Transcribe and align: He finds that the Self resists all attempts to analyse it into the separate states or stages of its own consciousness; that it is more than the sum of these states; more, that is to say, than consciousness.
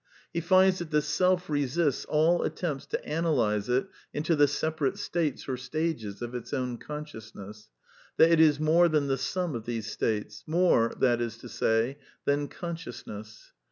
He 0.33 0.41
finds 0.41 0.79
that 0.79 0.89
the 0.89 1.03
Self 1.03 1.47
resists 1.47 2.05
all 2.05 2.41
attempts 2.41 2.87
to 2.87 3.05
analyse 3.05 3.69
it 3.69 3.85
into 4.15 4.35
the 4.35 4.47
separate 4.47 4.97
states 4.97 5.47
or 5.47 5.57
stages 5.57 6.23
of 6.23 6.33
its 6.33 6.53
own 6.55 6.79
consciousness; 6.79 7.69
that 8.17 8.31
it 8.31 8.39
is 8.39 8.59
more 8.59 8.89
than 8.89 9.05
the 9.09 9.15
sum 9.19 9.53
of 9.53 9.65
these 9.67 9.91
states; 9.91 10.43
more, 10.47 10.91
that 10.99 11.21
is 11.21 11.37
to 11.37 11.49
say, 11.49 11.99
than 12.25 12.47
consciousness. 12.47 13.51